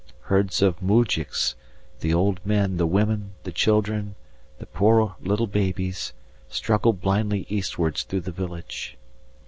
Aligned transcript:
Herds 0.21 0.63
of 0.63 0.79
moujiks, 0.81 1.53
the 1.99 2.11
old 2.11 2.43
men, 2.43 2.77
the 2.77 2.87
women, 2.87 3.35
the 3.43 3.51
children, 3.51 4.15
the 4.57 4.65
poor 4.65 5.15
little 5.21 5.45
babies, 5.45 6.11
struggled 6.49 7.01
blindly 7.01 7.45
eastwards 7.49 8.01
through 8.01 8.21
the 8.21 8.31
village. 8.31 8.97